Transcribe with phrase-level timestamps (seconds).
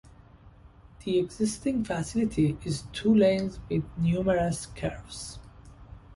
[1.05, 5.37] The existing facility is two lanes with numerous curves.